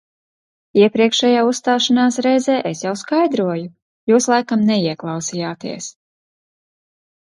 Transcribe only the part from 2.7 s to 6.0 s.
es jau skaidroju, jūs laikam neieklausījāties.